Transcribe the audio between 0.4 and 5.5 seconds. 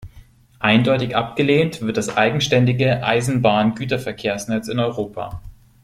Eindeutig abgelehnt wird das eigenständige Eisenbahn-Güterverkehrsnetz in Europa.